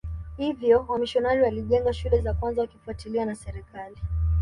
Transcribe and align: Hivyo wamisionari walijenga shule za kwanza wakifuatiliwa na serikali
Hivyo 0.37 0.85
wamisionari 0.87 1.41
walijenga 1.41 1.93
shule 1.93 2.21
za 2.21 2.33
kwanza 2.33 2.61
wakifuatiliwa 2.61 3.25
na 3.25 3.35
serikali 3.35 3.95